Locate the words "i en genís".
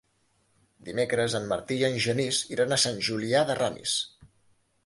1.81-2.39